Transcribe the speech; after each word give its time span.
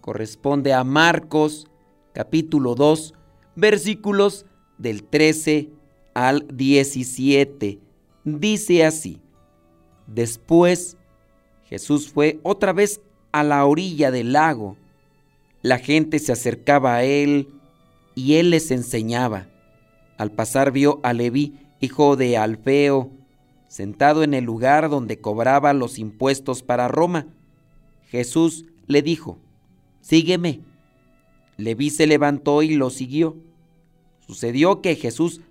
corresponde 0.00 0.72
a 0.72 0.84
Marcos 0.84 1.66
capítulo 2.12 2.74
2 2.74 3.14
versículos 3.54 4.46
del 4.78 5.02
13 5.04 5.70
al 6.14 6.46
17. 6.52 7.78
Dice 8.24 8.84
así, 8.84 9.20
después 10.06 10.96
Jesús 11.64 12.08
fue 12.08 12.40
otra 12.42 12.72
vez 12.72 13.00
a 13.32 13.42
la 13.42 13.64
orilla 13.66 14.10
del 14.10 14.32
lago. 14.32 14.76
La 15.62 15.78
gente 15.78 16.18
se 16.18 16.32
acercaba 16.32 16.94
a 16.94 17.04
él 17.04 17.48
y 18.14 18.34
él 18.34 18.50
les 18.50 18.70
enseñaba. 18.70 19.48
Al 20.16 20.32
pasar 20.32 20.72
vio 20.72 21.00
a 21.02 21.12
Leví, 21.12 21.58
hijo 21.80 22.16
de 22.16 22.36
Alfeo, 22.36 23.10
sentado 23.68 24.22
en 24.22 24.34
el 24.34 24.44
lugar 24.44 24.88
donde 24.88 25.20
cobraba 25.20 25.72
los 25.72 25.98
impuestos 25.98 26.62
para 26.62 26.88
Roma. 26.88 27.26
Jesús 28.08 28.64
le 28.86 29.02
dijo, 29.02 29.38
Sígueme. 30.08 30.62
Leví 31.58 31.90
se 31.90 32.06
levantó 32.06 32.62
y 32.62 32.76
lo 32.76 32.88
siguió. 32.88 33.36
Sucedió 34.26 34.80
que 34.80 34.96
Jesús 34.96 35.42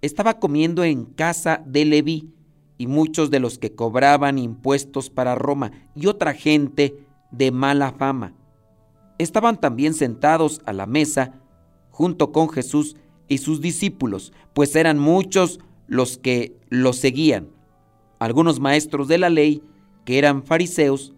estaba 0.00 0.38
comiendo 0.38 0.84
en 0.84 1.06
casa 1.06 1.60
de 1.66 1.84
Leví 1.84 2.30
y 2.78 2.86
muchos 2.86 3.32
de 3.32 3.40
los 3.40 3.58
que 3.58 3.74
cobraban 3.74 4.38
impuestos 4.38 5.10
para 5.10 5.34
Roma 5.34 5.72
y 5.96 6.06
otra 6.06 6.34
gente 6.34 7.04
de 7.32 7.50
mala 7.50 7.90
fama. 7.90 8.32
Estaban 9.18 9.60
también 9.60 9.92
sentados 9.92 10.60
a 10.66 10.72
la 10.72 10.86
mesa 10.86 11.40
junto 11.90 12.30
con 12.30 12.48
Jesús 12.48 12.94
y 13.26 13.38
sus 13.38 13.60
discípulos, 13.60 14.32
pues 14.52 14.76
eran 14.76 15.00
muchos 15.00 15.58
los 15.88 16.16
que 16.16 16.56
lo 16.68 16.92
seguían. 16.92 17.48
Algunos 18.20 18.60
maestros 18.60 19.08
de 19.08 19.18
la 19.18 19.30
ley, 19.30 19.64
que 20.04 20.18
eran 20.18 20.44
fariseos, 20.44 21.12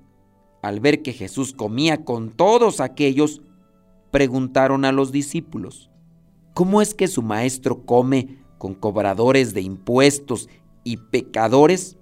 al 0.62 0.81
ver 0.81 1.03
que 1.03 1.12
Jesús 1.12 1.53
comía 1.53 2.05
con 2.05 2.31
todos 2.31 2.81
aquellos, 2.81 3.42
preguntaron 4.11 4.84
a 4.84 4.92
los 4.92 5.12
discípulos, 5.12 5.91
¿cómo 6.55 6.83
es 6.83 6.95
que 6.95 7.09
su 7.09 7.23
maestro 7.23 7.84
come 7.84 8.39
con 8.59 8.75
cobradores 8.75 9.55
de 9.55 9.61
impuestos 9.61 10.48
y 10.84 10.97
pecadores? 10.97 11.97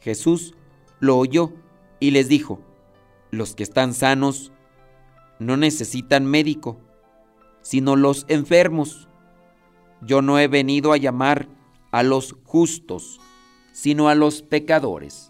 Jesús 0.00 0.54
lo 0.98 1.18
oyó 1.18 1.52
y 1.98 2.12
les 2.12 2.28
dijo, 2.28 2.60
los 3.30 3.54
que 3.54 3.62
están 3.62 3.94
sanos 3.94 4.52
no 5.38 5.56
necesitan 5.56 6.24
médico, 6.26 6.78
sino 7.62 7.96
los 7.96 8.24
enfermos. 8.28 9.08
Yo 10.02 10.22
no 10.22 10.38
he 10.38 10.48
venido 10.48 10.92
a 10.92 10.96
llamar 10.96 11.48
a 11.90 12.02
los 12.02 12.36
justos, 12.44 13.20
sino 13.72 14.08
a 14.08 14.14
los 14.14 14.42
pecadores. 14.42 15.29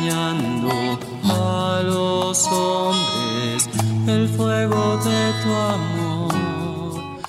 hombres 2.47 3.69
el 4.07 4.27
fuego 4.29 4.97
de 4.97 5.33
tu 5.43 5.49
amor. 5.49 7.21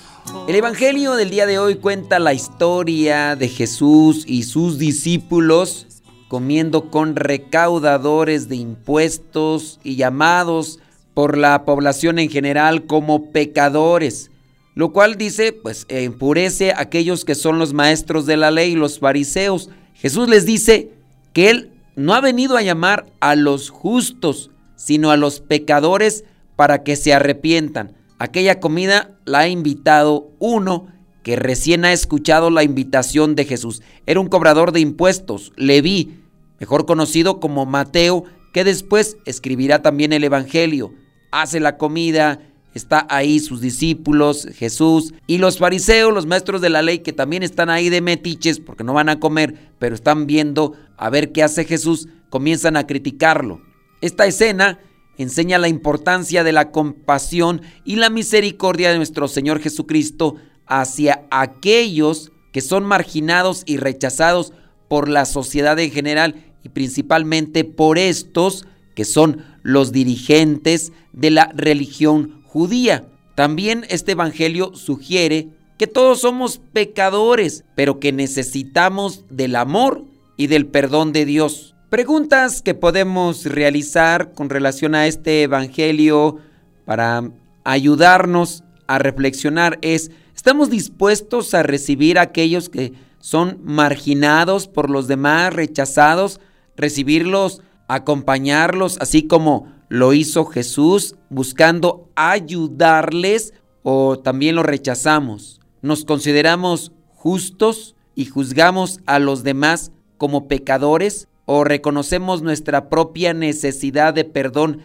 El 0.49 0.57
Evangelio 0.57 1.15
del 1.15 1.31
día 1.31 1.47
de 1.47 1.59
hoy 1.59 1.77
cuenta 1.77 2.19
la 2.19 2.35
historia 2.35 3.37
de 3.37 3.49
Jesús 3.49 4.25
y 4.27 4.43
sus 4.43 4.79
discípulos 4.79 5.87
comiendo 6.33 6.91
con 6.91 7.15
recaudadores 7.15 8.49
de 8.49 8.57
impuestos 8.57 9.79
y 9.85 9.97
llamados 9.97 10.79
por 11.13 11.37
la 11.37 11.65
población 11.67 12.19
en 12.19 12.31
general 12.31 12.87
como 12.87 13.31
pecadores, 13.33 14.31
lo 14.75 14.93
cual 14.93 15.17
dice, 15.17 15.53
pues 15.53 15.85
empurece 15.89 16.73
a 16.73 16.81
aquellos 16.81 17.27
que 17.27 17.35
son 17.35 17.59
los 17.59 17.75
maestros 17.75 18.25
de 18.25 18.39
la 18.39 18.51
ley, 18.51 18.75
los 18.75 18.99
fariseos. 18.99 19.69
Jesús 19.93 20.29
les 20.29 20.47
dice 20.47 20.91
que 21.35 21.51
él 21.51 21.71
no 21.97 22.15
ha 22.15 22.23
venido 22.23 22.57
a 22.57 22.63
llamar 22.63 23.05
a 23.21 23.37
los 23.37 23.69
justos, 23.69 24.51
sino 24.83 25.13
a 25.13 25.17
los 25.17 25.39
pecadores 25.39 26.25
para 26.57 26.83
que 26.83 26.97
se 26.97 27.15
arrepientan. 27.15 27.95
Aquella 28.19 28.59
comida 28.59 29.17
la 29.25 29.41
ha 29.41 29.49
invitado 29.49 30.33
uno 30.41 30.89
que 31.23 31.37
recién 31.37 31.85
ha 31.85 31.93
escuchado 31.93 32.51
la 32.51 32.65
invitación 32.65 33.37
de 33.37 33.45
Jesús. 33.45 33.81
Era 34.07 34.19
un 34.19 34.27
cobrador 34.27 34.73
de 34.73 34.81
impuestos, 34.81 35.53
Leví, 35.55 36.19
mejor 36.59 36.85
conocido 36.85 37.39
como 37.39 37.65
Mateo, 37.65 38.25
que 38.53 38.65
después 38.65 39.17
escribirá 39.25 39.83
también 39.83 40.13
el 40.13 40.25
Evangelio. 40.25 40.93
Hace 41.31 41.61
la 41.61 41.77
comida, 41.77 42.41
está 42.75 43.07
ahí 43.09 43.39
sus 43.39 43.61
discípulos, 43.61 44.49
Jesús 44.53 45.15
y 45.29 45.39
los 45.39 45.59
fariseos, 45.59 46.13
los 46.13 46.27
maestros 46.27 46.61
de 46.61 46.71
la 46.71 46.83
ley, 46.83 46.99
que 46.99 47.13
también 47.13 47.45
están 47.45 47.71
ahí 47.71 47.89
de 47.89 48.01
metiches 48.01 48.59
porque 48.59 48.83
no 48.83 48.95
van 48.95 49.11
a 49.11 49.21
comer, 49.21 49.71
pero 49.79 49.95
están 49.95 50.27
viendo 50.27 50.75
a 50.97 51.09
ver 51.09 51.31
qué 51.31 51.45
hace 51.45 51.65
Jesús, 51.65 52.09
comienzan 52.31 52.77
a 52.77 52.89
criticarlo. 52.89 53.61
Esta 54.03 54.27
escena 54.27 54.81
enseña 55.17 55.59
la 55.59 55.69
importancia 55.69 56.43
de 56.43 56.53
la 56.53 56.73
compasión 56.73 57.63
y 57.85 57.97
la 57.97 58.11
misericordia 58.11 58.91
de 58.91 58.97
nuestro 58.97 59.29
Señor 59.29 59.61
Jesucristo 59.61 60.37
hacia 60.67 61.23
aquellos 61.31 62.33
que 62.53 62.61
son 62.61 62.85
marginados 62.85 63.63
y 63.65 63.77
rechazados 63.77 64.53
por 64.89 65.09
la 65.09 65.25
sociedad 65.25 65.79
en 65.79 65.93
general 65.93 66.45
y 66.65 66.71
principalmente 66.71 67.65
por 67.65 67.97
estos 67.97 68.67
que 68.95 69.05
son 69.05 69.45
los 69.63 69.93
dirigentes 69.93 70.93
de 71.13 71.31
la 71.31 71.53
religión 71.55 72.43
judía. 72.45 73.09
También 73.37 73.87
este 73.89 74.13
Evangelio 74.13 74.75
sugiere 74.75 75.49
que 75.79 75.87
todos 75.87 76.21
somos 76.21 76.61
pecadores, 76.73 77.65
pero 77.77 78.01
que 78.01 78.13
necesitamos 78.13 79.25
del 79.31 79.57
amor 79.57 80.05
y 80.37 80.49
del 80.49 80.67
perdón 80.67 81.13
de 81.13 81.25
Dios. 81.25 81.72
Preguntas 81.93 82.63
que 82.63 82.73
podemos 82.73 83.45
realizar 83.45 84.33
con 84.33 84.49
relación 84.49 84.95
a 84.95 85.07
este 85.07 85.43
Evangelio 85.43 86.39
para 86.87 87.31
ayudarnos 87.65 88.65
a 88.87 88.99
reflexionar 88.99 89.79
es, 89.83 90.11
¿estamos 90.35 90.71
dispuestos 90.71 91.53
a 91.53 91.63
recibir 91.63 92.19
a 92.19 92.23
aquellos 92.23 92.71
que 92.71 92.95
son 93.19 93.61
marginados 93.63 94.69
por 94.69 94.89
los 94.89 95.07
demás, 95.07 95.53
rechazados, 95.53 96.41
recibirlos, 96.79 97.61
acompañarlos, 97.89 98.97
así 98.99 99.27
como 99.27 99.71
lo 99.91 100.15
hizo 100.15 100.47
Jesús 100.47 101.17
buscando 101.29 102.09
ayudarles 102.15 103.53
o 103.83 104.19
también 104.19 104.55
lo 104.55 104.63
rechazamos. 104.63 105.61
Nos 105.83 106.07
consideramos 106.07 106.93
justos 107.11 107.97
y 108.15 108.25
juzgamos 108.25 109.01
a 109.05 109.19
los 109.19 109.43
demás 109.43 109.93
como 110.17 110.49
pecadores 110.49 111.29
o 111.45 111.65
reconocemos 111.65 112.43
nuestra 112.43 112.89
propia 112.89 113.35
necesidad 113.35 114.15
de 114.15 114.25
perdón 114.25 114.83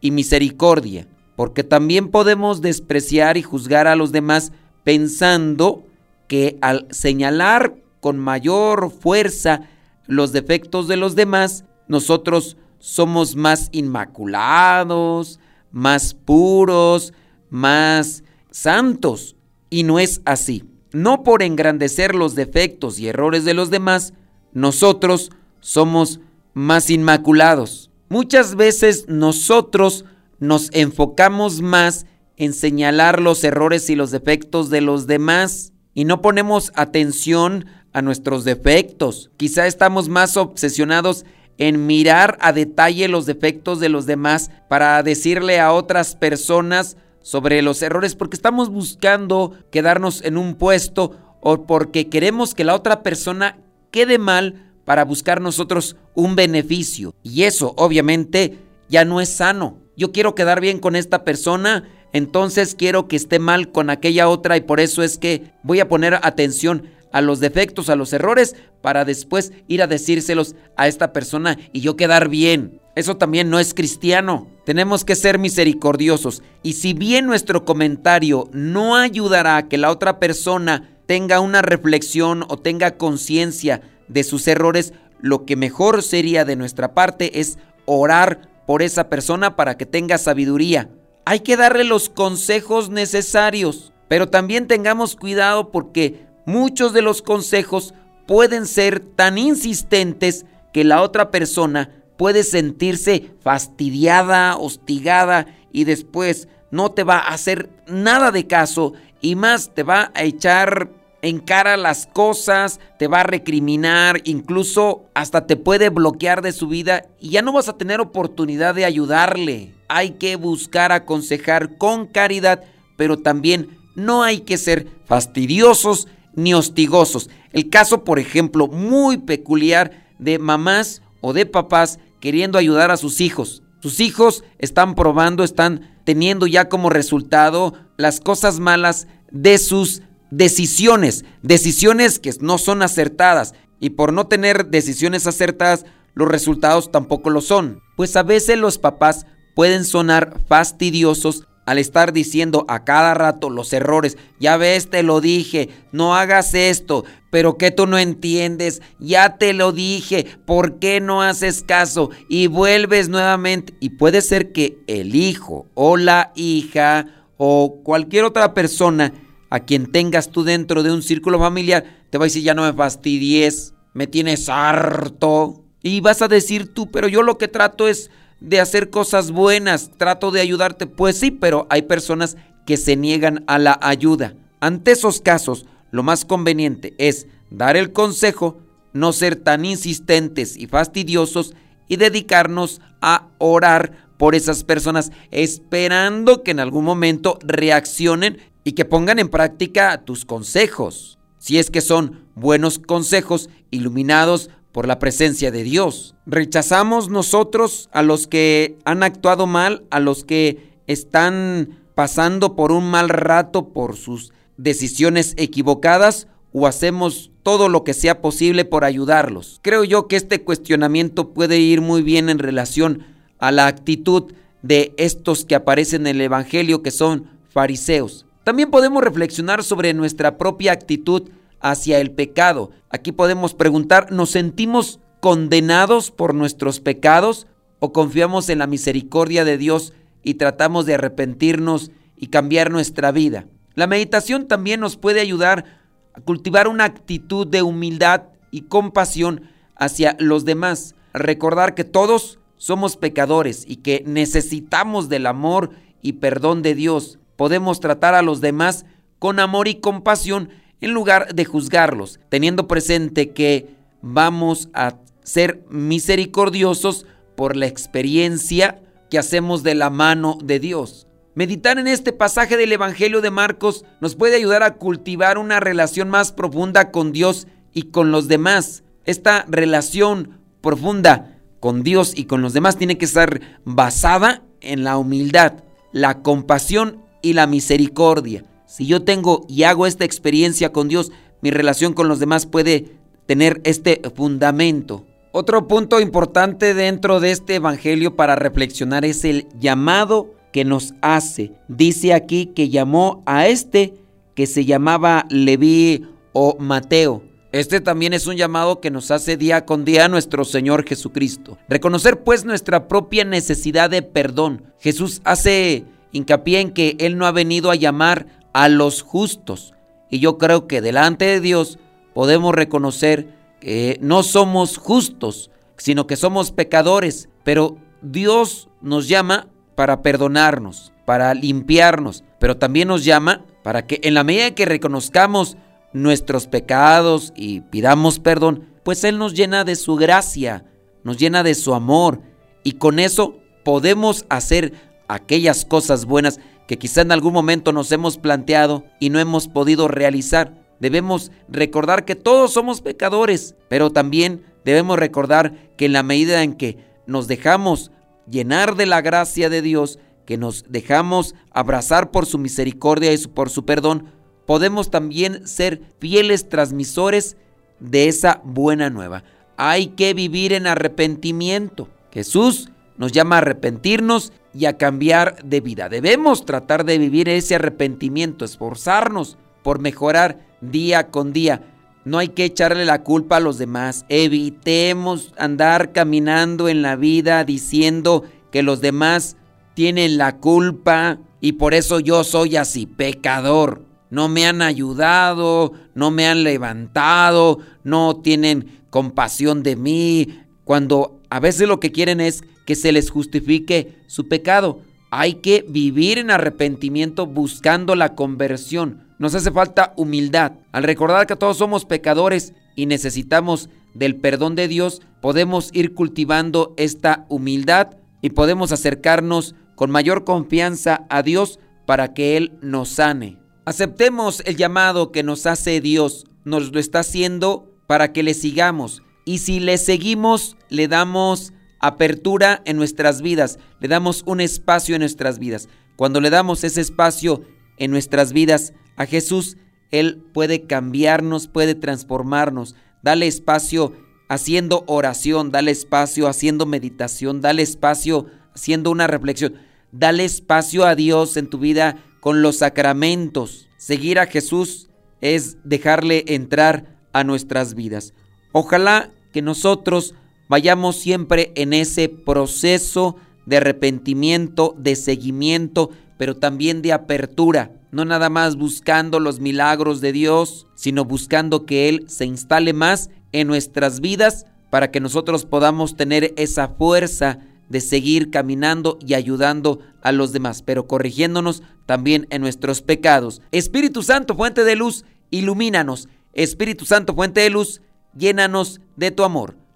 y 0.00 0.10
misericordia, 0.10 1.06
porque 1.36 1.64
también 1.64 2.08
podemos 2.08 2.60
despreciar 2.60 3.36
y 3.36 3.42
juzgar 3.42 3.86
a 3.86 3.96
los 3.96 4.12
demás 4.12 4.52
pensando 4.84 5.84
que 6.26 6.58
al 6.60 6.86
señalar 6.90 7.74
con 8.00 8.18
mayor 8.18 8.90
fuerza 8.90 9.68
los 10.06 10.32
defectos 10.32 10.88
de 10.88 10.96
los 10.96 11.14
demás, 11.14 11.64
nosotros 11.86 12.56
somos 12.78 13.36
más 13.36 13.68
inmaculados, 13.72 15.38
más 15.70 16.14
puros, 16.14 17.12
más 17.48 18.24
santos. 18.50 19.36
Y 19.68 19.84
no 19.84 19.98
es 19.98 20.22
así. 20.24 20.64
No 20.92 21.22
por 21.22 21.42
engrandecer 21.42 22.14
los 22.14 22.34
defectos 22.34 22.98
y 22.98 23.08
errores 23.08 23.44
de 23.44 23.54
los 23.54 23.70
demás, 23.70 24.14
nosotros 24.52 25.30
somos 25.60 26.20
más 26.54 26.90
inmaculados. 26.90 27.90
Muchas 28.08 28.56
veces 28.56 29.06
nosotros 29.08 30.04
nos 30.38 30.70
enfocamos 30.72 31.60
más 31.60 32.06
en 32.36 32.54
señalar 32.54 33.20
los 33.20 33.44
errores 33.44 33.90
y 33.90 33.94
los 33.94 34.10
defectos 34.10 34.70
de 34.70 34.80
los 34.80 35.06
demás 35.06 35.72
y 35.94 36.04
no 36.04 36.22
ponemos 36.22 36.72
atención 36.74 37.66
a 37.92 38.02
nuestros 38.02 38.44
defectos. 38.44 39.30
Quizá 39.36 39.66
estamos 39.66 40.08
más 40.08 40.36
obsesionados 40.36 41.24
en 41.58 41.86
mirar 41.86 42.38
a 42.40 42.52
detalle 42.52 43.08
los 43.08 43.26
defectos 43.26 43.80
de 43.80 43.90
los 43.90 44.06
demás 44.06 44.50
para 44.68 45.02
decirle 45.02 45.60
a 45.60 45.72
otras 45.72 46.16
personas 46.16 46.96
sobre 47.20 47.60
los 47.60 47.82
errores 47.82 48.14
porque 48.14 48.36
estamos 48.36 48.70
buscando 48.70 49.52
quedarnos 49.70 50.22
en 50.24 50.38
un 50.38 50.54
puesto 50.54 51.16
o 51.40 51.66
porque 51.66 52.08
queremos 52.08 52.54
que 52.54 52.64
la 52.64 52.74
otra 52.74 53.02
persona 53.02 53.58
quede 53.90 54.18
mal 54.18 54.69
para 54.90 55.04
buscar 55.04 55.40
nosotros 55.40 55.94
un 56.14 56.34
beneficio. 56.34 57.14
Y 57.22 57.44
eso 57.44 57.74
obviamente 57.76 58.58
ya 58.88 59.04
no 59.04 59.20
es 59.20 59.36
sano. 59.36 59.78
Yo 59.96 60.10
quiero 60.10 60.34
quedar 60.34 60.60
bien 60.60 60.80
con 60.80 60.96
esta 60.96 61.22
persona, 61.22 61.88
entonces 62.12 62.74
quiero 62.74 63.06
que 63.06 63.14
esté 63.14 63.38
mal 63.38 63.70
con 63.70 63.88
aquella 63.88 64.28
otra 64.28 64.56
y 64.56 64.62
por 64.62 64.80
eso 64.80 65.04
es 65.04 65.16
que 65.16 65.52
voy 65.62 65.78
a 65.78 65.88
poner 65.88 66.18
atención 66.24 66.88
a 67.12 67.20
los 67.20 67.38
defectos, 67.38 67.88
a 67.88 67.94
los 67.94 68.12
errores, 68.12 68.56
para 68.82 69.04
después 69.04 69.52
ir 69.68 69.80
a 69.80 69.86
decírselos 69.86 70.56
a 70.76 70.88
esta 70.88 71.12
persona 71.12 71.56
y 71.72 71.82
yo 71.82 71.94
quedar 71.94 72.28
bien. 72.28 72.80
Eso 72.96 73.16
también 73.16 73.48
no 73.48 73.60
es 73.60 73.74
cristiano. 73.74 74.48
Tenemos 74.66 75.04
que 75.04 75.14
ser 75.14 75.38
misericordiosos. 75.38 76.42
Y 76.64 76.72
si 76.72 76.94
bien 76.94 77.26
nuestro 77.26 77.64
comentario 77.64 78.50
no 78.52 78.96
ayudará 78.96 79.56
a 79.56 79.68
que 79.68 79.78
la 79.78 79.92
otra 79.92 80.18
persona 80.18 80.96
tenga 81.06 81.38
una 81.38 81.62
reflexión 81.62 82.44
o 82.48 82.58
tenga 82.58 82.96
conciencia 82.96 83.82
de 84.10 84.24
sus 84.24 84.46
errores, 84.48 84.92
lo 85.20 85.46
que 85.46 85.56
mejor 85.56 86.02
sería 86.02 86.44
de 86.44 86.56
nuestra 86.56 86.94
parte 86.94 87.40
es 87.40 87.58
orar 87.86 88.48
por 88.66 88.82
esa 88.82 89.08
persona 89.08 89.56
para 89.56 89.76
que 89.76 89.86
tenga 89.86 90.18
sabiduría. 90.18 90.90
Hay 91.24 91.40
que 91.40 91.56
darle 91.56 91.84
los 91.84 92.08
consejos 92.08 92.90
necesarios, 92.90 93.92
pero 94.08 94.28
también 94.28 94.66
tengamos 94.66 95.16
cuidado 95.16 95.70
porque 95.70 96.30
Muchos 96.50 96.92
de 96.92 97.02
los 97.02 97.22
consejos 97.22 97.94
pueden 98.26 98.66
ser 98.66 98.98
tan 98.98 99.38
insistentes 99.38 100.46
que 100.72 100.82
la 100.82 101.02
otra 101.02 101.30
persona 101.30 101.90
puede 102.16 102.42
sentirse 102.42 103.30
fastidiada, 103.40 104.56
hostigada 104.56 105.46
y 105.72 105.84
después 105.84 106.48
no 106.72 106.90
te 106.90 107.04
va 107.04 107.18
a 107.18 107.34
hacer 107.34 107.70
nada 107.86 108.30
de 108.30 108.46
caso 108.48 108.94
y 109.20 109.36
más 109.36 109.74
te 109.74 109.82
va 109.82 110.10
a 110.14 110.24
echar 110.24 110.90
en 111.22 111.38
cara 111.38 111.76
las 111.76 112.06
cosas, 112.06 112.80
te 112.98 113.06
va 113.06 113.20
a 113.20 113.24
recriminar, 113.24 114.20
incluso 114.24 115.04
hasta 115.14 115.46
te 115.46 115.56
puede 115.56 115.90
bloquear 115.90 116.42
de 116.42 116.52
su 116.52 116.68
vida 116.68 117.06
y 117.20 117.30
ya 117.30 117.42
no 117.42 117.52
vas 117.52 117.68
a 117.68 117.76
tener 117.76 118.00
oportunidad 118.00 118.74
de 118.74 118.84
ayudarle. 118.84 119.74
Hay 119.88 120.12
que 120.12 120.36
buscar 120.36 120.92
aconsejar 120.92 121.76
con 121.76 122.06
caridad, 122.06 122.64
pero 122.96 123.18
también 123.18 123.78
no 123.94 124.22
hay 124.22 124.40
que 124.40 124.56
ser 124.56 124.86
fastidiosos 125.06 126.08
ni 126.34 126.54
hostigosos. 126.54 127.28
El 127.52 127.68
caso, 127.68 128.04
por 128.04 128.18
ejemplo, 128.18 128.68
muy 128.68 129.18
peculiar 129.18 130.06
de 130.18 130.38
mamás 130.38 131.02
o 131.20 131.32
de 131.32 131.46
papás 131.46 131.98
queriendo 132.20 132.58
ayudar 132.58 132.90
a 132.90 132.96
sus 132.96 133.20
hijos. 133.20 133.62
Sus 133.80 134.00
hijos 134.00 134.44
están 134.58 134.94
probando, 134.94 135.42
están 135.42 135.90
teniendo 136.04 136.46
ya 136.46 136.68
como 136.68 136.90
resultado 136.90 137.74
las 137.96 138.20
cosas 138.20 138.60
malas 138.60 139.06
de 139.30 139.58
sus 139.58 140.02
decisiones, 140.30 141.24
decisiones 141.42 142.18
que 142.18 142.32
no 142.40 142.58
son 142.58 142.82
acertadas. 142.82 143.54
Y 143.80 143.90
por 143.90 144.12
no 144.12 144.26
tener 144.26 144.66
decisiones 144.66 145.26
acertadas, 145.26 145.86
los 146.14 146.28
resultados 146.28 146.90
tampoco 146.92 147.30
lo 147.30 147.40
son. 147.40 147.80
Pues 147.96 148.16
a 148.16 148.22
veces 148.22 148.58
los 148.58 148.78
papás 148.78 149.26
pueden 149.54 149.84
sonar 149.84 150.38
fastidiosos 150.46 151.46
al 151.66 151.78
estar 151.78 152.12
diciendo 152.12 152.64
a 152.68 152.84
cada 152.84 153.14
rato 153.14 153.48
los 153.48 153.72
errores, 153.72 154.18
ya 154.40 154.56
ves, 154.56 154.90
te 154.90 155.04
lo 155.04 155.20
dije, 155.20 155.68
no 155.92 156.16
hagas 156.16 156.54
esto, 156.54 157.04
pero 157.30 157.58
que 157.58 157.70
tú 157.70 157.86
no 157.86 157.96
entiendes, 157.96 158.82
ya 158.98 159.38
te 159.38 159.52
lo 159.52 159.70
dije, 159.70 160.26
¿por 160.46 160.80
qué 160.80 161.00
no 161.00 161.22
haces 161.22 161.62
caso? 161.62 162.10
Y 162.28 162.48
vuelves 162.48 163.08
nuevamente. 163.08 163.74
Y 163.78 163.90
puede 163.90 164.20
ser 164.20 164.50
que 164.50 164.78
el 164.88 165.14
hijo 165.14 165.66
o 165.74 165.96
la 165.96 166.32
hija 166.34 167.06
o 167.36 167.82
cualquier 167.84 168.24
otra 168.24 168.52
persona 168.52 169.12
a 169.50 169.60
quien 169.60 169.90
tengas 169.90 170.30
tú 170.30 170.44
dentro 170.44 170.82
de 170.82 170.92
un 170.92 171.02
círculo 171.02 171.38
familiar, 171.38 171.84
te 172.08 172.18
va 172.18 172.24
a 172.24 172.26
decir, 172.28 172.42
ya 172.42 172.54
no 172.54 172.62
me 172.62 172.72
fastidies, 172.72 173.74
me 173.92 174.06
tienes 174.06 174.48
harto. 174.48 175.64
Y 175.82 176.00
vas 176.00 176.22
a 176.22 176.28
decir 176.28 176.72
tú, 176.72 176.90
pero 176.90 177.08
yo 177.08 177.22
lo 177.22 177.36
que 177.36 177.48
trato 177.48 177.88
es 177.88 178.10
de 178.40 178.60
hacer 178.60 178.90
cosas 178.90 179.32
buenas, 179.32 179.90
trato 179.98 180.30
de 180.30 180.40
ayudarte. 180.40 180.86
Pues 180.86 181.18
sí, 181.18 181.30
pero 181.30 181.66
hay 181.68 181.82
personas 181.82 182.36
que 182.64 182.76
se 182.76 182.96
niegan 182.96 183.44
a 183.48 183.58
la 183.58 183.78
ayuda. 183.82 184.34
Ante 184.60 184.92
esos 184.92 185.20
casos, 185.20 185.66
lo 185.90 186.02
más 186.02 186.24
conveniente 186.24 186.94
es 186.98 187.26
dar 187.50 187.76
el 187.76 187.92
consejo, 187.92 188.60
no 188.92 189.12
ser 189.12 189.36
tan 189.36 189.64
insistentes 189.64 190.56
y 190.56 190.66
fastidiosos 190.66 191.54
y 191.88 191.96
dedicarnos 191.96 192.80
a 193.00 193.28
orar 193.38 194.08
por 194.16 194.34
esas 194.34 194.64
personas, 194.64 195.12
esperando 195.30 196.42
que 196.42 196.50
en 196.50 196.60
algún 196.60 196.84
momento 196.84 197.38
reaccionen 197.42 198.38
y 198.64 198.72
que 198.72 198.84
pongan 198.84 199.18
en 199.18 199.28
práctica 199.28 200.02
tus 200.04 200.24
consejos. 200.24 201.18
Si 201.38 201.58
es 201.58 201.70
que 201.70 201.80
son 201.80 202.26
buenos 202.34 202.78
consejos 202.78 203.48
iluminados 203.70 204.50
por 204.72 204.86
la 204.86 204.98
presencia 204.98 205.50
de 205.50 205.62
Dios. 205.62 206.14
Rechazamos 206.26 207.08
nosotros 207.08 207.88
a 207.92 208.02
los 208.02 208.26
que 208.26 208.78
han 208.84 209.02
actuado 209.02 209.46
mal, 209.46 209.84
a 209.90 210.00
los 210.00 210.24
que 210.24 210.70
están 210.86 211.80
pasando 211.94 212.54
por 212.54 212.72
un 212.72 212.90
mal 212.90 213.08
rato 213.08 213.68
por 213.68 213.96
sus 213.96 214.32
decisiones 214.56 215.34
equivocadas 215.36 216.28
o 216.52 216.66
hacemos 216.66 217.30
todo 217.42 217.68
lo 217.68 217.84
que 217.84 217.94
sea 217.94 218.20
posible 218.20 218.64
por 218.64 218.84
ayudarlos. 218.84 219.60
Creo 219.62 219.84
yo 219.84 220.08
que 220.08 220.16
este 220.16 220.42
cuestionamiento 220.42 221.32
puede 221.32 221.58
ir 221.58 221.80
muy 221.80 222.02
bien 222.02 222.28
en 222.28 222.38
relación 222.38 223.04
a 223.38 223.50
la 223.52 223.66
actitud 223.66 224.32
de 224.62 224.92
estos 224.98 225.44
que 225.44 225.54
aparecen 225.54 226.06
en 226.06 226.16
el 226.16 226.22
Evangelio 226.22 226.82
que 226.82 226.90
son 226.90 227.30
fariseos. 227.48 228.26
También 228.44 228.70
podemos 228.70 229.02
reflexionar 229.02 229.62
sobre 229.62 229.94
nuestra 229.94 230.38
propia 230.38 230.72
actitud 230.72 231.30
hacia 231.60 232.00
el 232.00 232.10
pecado. 232.10 232.70
Aquí 232.88 233.12
podemos 233.12 233.54
preguntar, 233.54 234.10
¿nos 234.12 234.30
sentimos 234.30 235.00
condenados 235.20 236.10
por 236.10 236.34
nuestros 236.34 236.80
pecados 236.80 237.46
o 237.78 237.92
confiamos 237.92 238.48
en 238.48 238.58
la 238.58 238.66
misericordia 238.66 239.44
de 239.44 239.58
Dios 239.58 239.92
y 240.22 240.34
tratamos 240.34 240.86
de 240.86 240.94
arrepentirnos 240.94 241.90
y 242.16 242.28
cambiar 242.28 242.70
nuestra 242.70 243.12
vida? 243.12 243.46
La 243.74 243.86
meditación 243.86 244.48
también 244.48 244.80
nos 244.80 244.96
puede 244.96 245.20
ayudar 245.20 245.80
a 246.14 246.20
cultivar 246.20 246.66
una 246.66 246.84
actitud 246.84 247.46
de 247.46 247.62
humildad 247.62 248.22
y 248.50 248.62
compasión 248.62 249.50
hacia 249.76 250.16
los 250.18 250.44
demás. 250.44 250.94
Recordar 251.12 251.74
que 251.74 251.84
todos 251.84 252.38
somos 252.56 252.96
pecadores 252.96 253.64
y 253.66 253.76
que 253.76 254.02
necesitamos 254.06 255.08
del 255.08 255.26
amor 255.26 255.70
y 256.02 256.14
perdón 256.14 256.62
de 256.62 256.74
Dios. 256.74 257.18
Podemos 257.40 257.80
tratar 257.80 258.14
a 258.14 258.20
los 258.20 258.42
demás 258.42 258.84
con 259.18 259.40
amor 259.40 259.66
y 259.66 259.76
compasión 259.76 260.50
en 260.82 260.90
lugar 260.90 261.34
de 261.34 261.46
juzgarlos, 261.46 262.20
teniendo 262.28 262.68
presente 262.68 263.30
que 263.30 263.76
vamos 264.02 264.68
a 264.74 264.96
ser 265.22 265.64
misericordiosos 265.70 267.06
por 267.36 267.56
la 267.56 267.64
experiencia 267.64 268.82
que 269.08 269.18
hacemos 269.18 269.62
de 269.62 269.74
la 269.74 269.88
mano 269.88 270.36
de 270.44 270.60
Dios. 270.60 271.06
Meditar 271.34 271.78
en 271.78 271.86
este 271.86 272.12
pasaje 272.12 272.58
del 272.58 272.72
Evangelio 272.72 273.22
de 273.22 273.30
Marcos 273.30 273.86
nos 274.02 274.16
puede 274.16 274.36
ayudar 274.36 274.62
a 274.62 274.74
cultivar 274.74 275.38
una 275.38 275.60
relación 275.60 276.10
más 276.10 276.32
profunda 276.32 276.90
con 276.90 277.10
Dios 277.10 277.46
y 277.72 277.84
con 277.84 278.12
los 278.12 278.28
demás. 278.28 278.82
Esta 279.06 279.46
relación 279.48 280.40
profunda 280.60 281.38
con 281.58 281.84
Dios 281.84 282.12
y 282.14 282.26
con 282.26 282.42
los 282.42 282.52
demás 282.52 282.76
tiene 282.76 282.98
que 282.98 283.06
estar 283.06 283.40
basada 283.64 284.42
en 284.60 284.84
la 284.84 284.98
humildad, 284.98 285.64
la 285.90 286.20
compasión 286.20 287.08
y 287.22 287.32
la 287.32 287.46
misericordia. 287.46 288.44
Si 288.66 288.86
yo 288.86 289.02
tengo 289.02 289.44
y 289.48 289.64
hago 289.64 289.86
esta 289.86 290.04
experiencia 290.04 290.72
con 290.72 290.88
Dios, 290.88 291.10
mi 291.42 291.50
relación 291.50 291.92
con 291.92 292.08
los 292.08 292.20
demás 292.20 292.46
puede 292.46 292.92
tener 293.26 293.60
este 293.64 294.00
fundamento. 294.14 295.04
Otro 295.32 295.68
punto 295.68 296.00
importante 296.00 296.74
dentro 296.74 297.20
de 297.20 297.30
este 297.30 297.56
Evangelio 297.56 298.16
para 298.16 298.36
reflexionar 298.36 299.04
es 299.04 299.24
el 299.24 299.46
llamado 299.58 300.34
que 300.52 300.64
nos 300.64 300.94
hace. 301.00 301.52
Dice 301.68 302.14
aquí 302.14 302.46
que 302.46 302.68
llamó 302.68 303.22
a 303.26 303.46
este 303.46 303.94
que 304.34 304.46
se 304.46 304.64
llamaba 304.64 305.26
Leví 305.30 306.06
o 306.32 306.56
Mateo. 306.58 307.22
Este 307.52 307.80
también 307.80 308.12
es 308.12 308.26
un 308.26 308.36
llamado 308.36 308.80
que 308.80 308.90
nos 308.90 309.10
hace 309.10 309.36
día 309.36 309.64
con 309.66 309.84
día 309.84 310.08
nuestro 310.08 310.44
Señor 310.44 310.84
Jesucristo. 310.86 311.58
Reconocer 311.68 312.22
pues 312.22 312.44
nuestra 312.44 312.86
propia 312.86 313.24
necesidad 313.24 313.90
de 313.90 314.02
perdón. 314.02 314.62
Jesús 314.78 315.20
hace 315.24 315.84
hincapié 316.12 316.60
en 316.60 316.72
que 316.72 316.96
Él 316.98 317.18
no 317.18 317.26
ha 317.26 317.32
venido 317.32 317.70
a 317.70 317.76
llamar 317.76 318.26
a 318.52 318.68
los 318.68 319.02
justos. 319.02 319.74
Y 320.10 320.18
yo 320.18 320.38
creo 320.38 320.66
que 320.66 320.80
delante 320.80 321.24
de 321.24 321.40
Dios 321.40 321.78
podemos 322.14 322.54
reconocer 322.54 323.34
que 323.60 323.98
no 324.00 324.22
somos 324.22 324.76
justos, 324.76 325.50
sino 325.76 326.06
que 326.06 326.16
somos 326.16 326.50
pecadores. 326.52 327.28
Pero 327.44 327.76
Dios 328.02 328.68
nos 328.80 329.08
llama 329.08 329.48
para 329.74 330.02
perdonarnos, 330.02 330.92
para 331.04 331.34
limpiarnos, 331.34 332.24
pero 332.38 332.56
también 332.56 332.88
nos 332.88 333.04
llama 333.04 333.44
para 333.62 333.86
que 333.86 334.00
en 334.02 334.14
la 334.14 334.24
medida 334.24 334.54
que 334.54 334.64
reconozcamos 334.64 335.56
nuestros 335.92 336.46
pecados 336.46 337.32
y 337.36 337.60
pidamos 337.62 338.18
perdón, 338.18 338.68
pues 338.82 339.04
Él 339.04 339.18
nos 339.18 339.34
llena 339.34 339.64
de 339.64 339.76
su 339.76 339.96
gracia, 339.96 340.64
nos 341.04 341.18
llena 341.18 341.42
de 341.42 341.54
su 341.54 341.74
amor 341.74 342.20
y 342.62 342.72
con 342.72 342.98
eso 342.98 343.36
podemos 343.64 344.24
hacer 344.28 344.72
aquellas 345.14 345.64
cosas 345.64 346.04
buenas 346.04 346.40
que 346.68 346.78
quizá 346.78 347.00
en 347.02 347.12
algún 347.12 347.32
momento 347.32 347.72
nos 347.72 347.90
hemos 347.90 348.16
planteado 348.16 348.84
y 349.00 349.10
no 349.10 349.18
hemos 349.18 349.48
podido 349.48 349.88
realizar. 349.88 350.54
Debemos 350.78 351.32
recordar 351.48 352.04
que 352.04 352.14
todos 352.14 352.52
somos 352.52 352.80
pecadores, 352.80 353.56
pero 353.68 353.90
también 353.90 354.44
debemos 354.64 354.98
recordar 354.98 355.52
que 355.76 355.86
en 355.86 355.92
la 355.92 356.02
medida 356.02 356.42
en 356.42 356.54
que 356.54 356.78
nos 357.06 357.26
dejamos 357.26 357.90
llenar 358.30 358.76
de 358.76 358.86
la 358.86 359.00
gracia 359.00 359.50
de 359.50 359.62
Dios, 359.62 359.98
que 360.24 360.38
nos 360.38 360.64
dejamos 360.68 361.34
abrazar 361.50 362.12
por 362.12 362.24
su 362.24 362.38
misericordia 362.38 363.12
y 363.12 363.18
por 363.26 363.50
su 363.50 363.64
perdón, 363.64 364.12
podemos 364.46 364.90
también 364.90 365.46
ser 365.48 365.82
fieles 365.98 366.48
transmisores 366.48 367.36
de 367.80 368.06
esa 368.06 368.40
buena 368.44 368.90
nueva. 368.90 369.24
Hay 369.56 369.88
que 369.88 370.14
vivir 370.14 370.52
en 370.52 370.68
arrepentimiento. 370.68 371.88
Jesús 372.12 372.69
nos 373.00 373.12
llama 373.12 373.36
a 373.36 373.38
arrepentirnos 373.38 374.32
y 374.52 374.66
a 374.66 374.76
cambiar 374.76 375.42
de 375.42 375.60
vida. 375.60 375.88
Debemos 375.88 376.44
tratar 376.44 376.84
de 376.84 376.98
vivir 376.98 377.30
ese 377.30 377.54
arrepentimiento, 377.54 378.44
esforzarnos 378.44 379.38
por 379.62 379.80
mejorar 379.80 380.46
día 380.60 381.08
con 381.08 381.32
día. 381.32 381.62
No 382.04 382.18
hay 382.18 382.28
que 382.28 382.44
echarle 382.44 382.84
la 382.84 383.02
culpa 383.02 383.38
a 383.38 383.40
los 383.40 383.56
demás. 383.56 384.04
Evitemos 384.10 385.32
andar 385.38 385.92
caminando 385.92 386.68
en 386.68 386.82
la 386.82 386.94
vida 386.94 387.42
diciendo 387.44 388.24
que 388.52 388.62
los 388.62 388.82
demás 388.82 389.38
tienen 389.72 390.18
la 390.18 390.36
culpa 390.36 391.20
y 391.40 391.52
por 391.52 391.72
eso 391.72 392.00
yo 392.00 392.22
soy 392.22 392.56
así, 392.56 392.84
pecador 392.84 393.90
no 394.10 394.28
me 394.28 394.44
han 394.44 394.60
ayudado, 394.60 395.72
no 395.94 396.10
me 396.10 396.26
han 396.26 396.42
levantado, 396.42 397.60
no 397.84 398.16
tienen 398.16 398.82
compasión 398.90 399.62
de 399.62 399.76
mí, 399.76 400.40
cuando 400.64 401.20
a 401.30 401.40
veces 401.40 401.68
lo 401.68 401.80
que 401.80 401.92
quieren 401.92 402.20
es 402.20 402.42
que 402.70 402.76
se 402.76 402.92
les 402.92 403.10
justifique 403.10 403.96
su 404.06 404.28
pecado. 404.28 404.78
Hay 405.10 405.34
que 405.34 405.66
vivir 405.68 406.18
en 406.18 406.30
arrepentimiento 406.30 407.26
buscando 407.26 407.96
la 407.96 408.14
conversión. 408.14 409.08
Nos 409.18 409.34
hace 409.34 409.50
falta 409.50 409.92
humildad. 409.96 410.52
Al 410.70 410.84
recordar 410.84 411.26
que 411.26 411.34
todos 411.34 411.56
somos 411.56 411.84
pecadores 411.84 412.52
y 412.76 412.86
necesitamos 412.86 413.70
del 413.92 414.14
perdón 414.14 414.54
de 414.54 414.68
Dios, 414.68 415.02
podemos 415.20 415.70
ir 415.72 415.94
cultivando 415.94 416.72
esta 416.76 417.26
humildad 417.28 417.88
y 418.22 418.30
podemos 418.30 418.70
acercarnos 418.70 419.56
con 419.74 419.90
mayor 419.90 420.22
confianza 420.22 421.08
a 421.10 421.24
Dios 421.24 421.58
para 421.86 422.14
que 422.14 422.36
Él 422.36 422.52
nos 422.62 422.90
sane. 422.90 423.36
Aceptemos 423.64 424.44
el 424.46 424.54
llamado 424.54 425.10
que 425.10 425.24
nos 425.24 425.44
hace 425.46 425.80
Dios, 425.80 426.24
nos 426.44 426.70
lo 426.70 426.78
está 426.78 427.00
haciendo 427.00 427.74
para 427.88 428.12
que 428.12 428.22
le 428.22 428.34
sigamos. 428.34 429.02
Y 429.24 429.38
si 429.38 429.58
le 429.58 429.76
seguimos, 429.76 430.56
le 430.68 430.86
damos 430.86 431.52
apertura 431.80 432.62
en 432.64 432.76
nuestras 432.76 433.22
vidas, 433.22 433.58
le 433.80 433.88
damos 433.88 434.22
un 434.26 434.40
espacio 434.40 434.94
en 434.94 435.00
nuestras 435.00 435.38
vidas. 435.38 435.68
Cuando 435.96 436.20
le 436.20 436.30
damos 436.30 436.64
ese 436.64 436.80
espacio 436.80 437.42
en 437.76 437.90
nuestras 437.90 438.32
vidas 438.32 438.72
a 438.96 439.06
Jesús, 439.06 439.56
Él 439.90 440.22
puede 440.32 440.62
cambiarnos, 440.66 441.48
puede 441.48 441.74
transformarnos. 441.74 442.76
Dale 443.02 443.26
espacio 443.26 443.94
haciendo 444.28 444.84
oración, 444.86 445.50
dale 445.50 445.72
espacio 445.72 446.28
haciendo 446.28 446.66
meditación, 446.66 447.40
dale 447.40 447.62
espacio 447.62 448.26
haciendo 448.54 448.90
una 448.90 449.06
reflexión. 449.06 449.54
Dale 449.92 450.24
espacio 450.24 450.86
a 450.86 450.94
Dios 450.94 451.36
en 451.36 451.48
tu 451.48 451.58
vida 451.58 451.96
con 452.20 452.42
los 452.42 452.58
sacramentos. 452.58 453.68
Seguir 453.76 454.18
a 454.20 454.26
Jesús 454.26 454.88
es 455.20 455.56
dejarle 455.64 456.24
entrar 456.28 456.96
a 457.12 457.24
nuestras 457.24 457.74
vidas. 457.74 458.14
Ojalá 458.52 459.10
que 459.32 459.42
nosotros 459.42 460.14
vayamos 460.50 460.96
siempre 460.96 461.52
en 461.54 461.72
ese 461.72 462.08
proceso 462.08 463.14
de 463.46 463.58
arrepentimiento, 463.58 464.74
de 464.76 464.96
seguimiento, 464.96 465.90
pero 466.18 466.36
también 466.36 466.82
de 466.82 466.92
apertura, 466.92 467.70
no 467.92 468.04
nada 468.04 468.30
más 468.30 468.56
buscando 468.56 469.20
los 469.20 469.38
milagros 469.38 470.00
de 470.00 470.10
Dios, 470.10 470.66
sino 470.74 471.04
buscando 471.04 471.66
que 471.66 471.88
Él 471.88 472.04
se 472.08 472.26
instale 472.26 472.72
más 472.72 473.10
en 473.30 473.46
nuestras 473.46 474.00
vidas 474.00 474.44
para 474.70 474.90
que 474.90 474.98
nosotros 474.98 475.44
podamos 475.46 475.94
tener 475.94 476.34
esa 476.36 476.66
fuerza 476.66 477.38
de 477.68 477.80
seguir 477.80 478.30
caminando 478.30 478.98
y 479.06 479.14
ayudando 479.14 479.78
a 480.02 480.10
los 480.10 480.32
demás, 480.32 480.62
pero 480.62 480.88
corrigiéndonos 480.88 481.62
también 481.86 482.26
en 482.30 482.42
nuestros 482.42 482.82
pecados. 482.82 483.40
Espíritu 483.52 484.02
Santo, 484.02 484.34
fuente 484.34 484.64
de 484.64 484.74
luz, 484.74 485.04
ilumínanos. 485.30 486.08
Espíritu 486.32 486.86
Santo, 486.86 487.14
fuente 487.14 487.40
de 487.40 487.50
luz, 487.50 487.82
llénanos 488.16 488.80
de 488.96 489.12
tu 489.12 489.22
amor. 489.22 489.59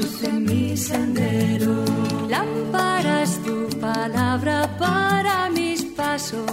luz 0.00 0.22
en 0.24 0.44
mi 0.44 0.76
sendero. 0.76 1.84
Lámpara 2.28 3.22
es 3.22 3.42
tu 3.42 3.68
palabra 3.78 4.56
para 4.78 5.50
mis 5.50 5.82
pasos, 5.84 6.50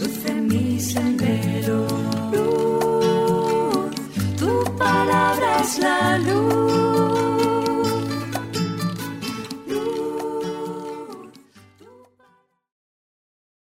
luz 0.00 0.24
en 0.26 0.46
mi 0.46 0.80
sendero. 0.80 1.86
Luz, 2.32 3.94
tu 4.38 4.76
palabra 4.76 5.48
es 5.62 5.78
la 5.78 6.18
luz 6.18 7.03